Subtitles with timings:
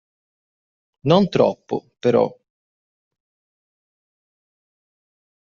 [1.09, 2.25] Non troppo, però.